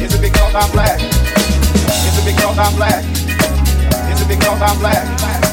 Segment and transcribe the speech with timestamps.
[0.00, 1.00] Is it because I'm black?
[1.00, 3.04] Is it because I'm black?
[4.12, 5.45] Is it because I'm black?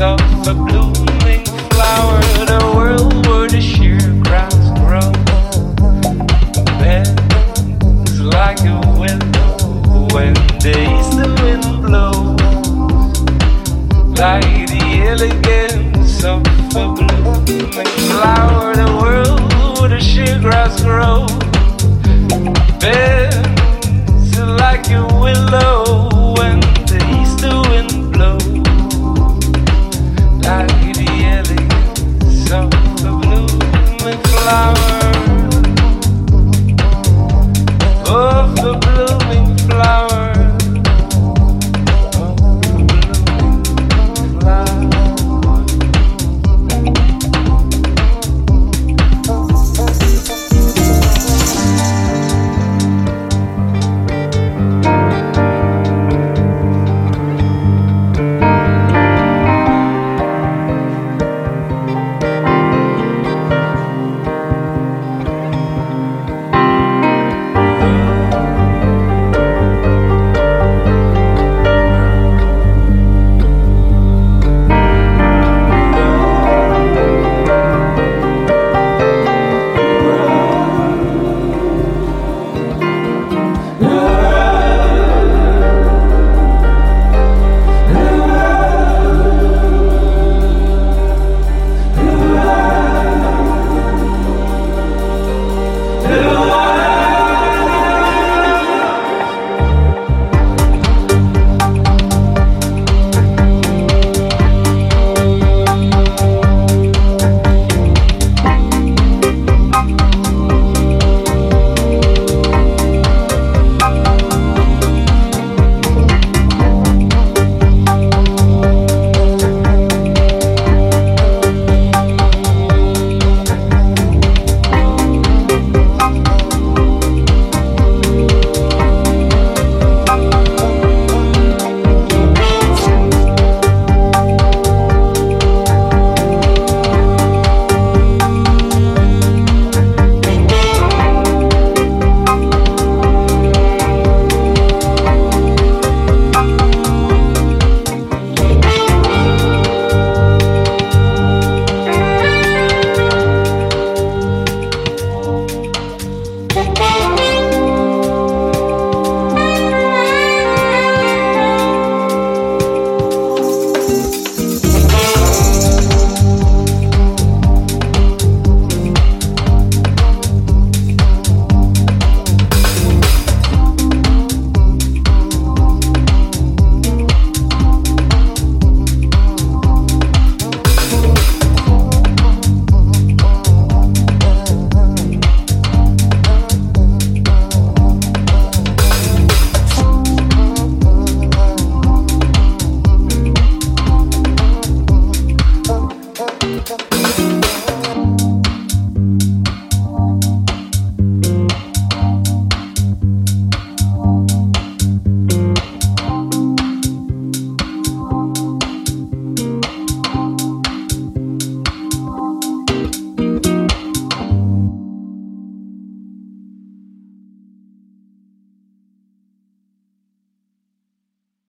[0.00, 1.05] Of a blooming